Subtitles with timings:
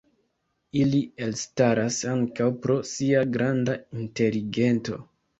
[0.83, 4.99] Ili elstaras ankaŭ pro sia granda inteligento.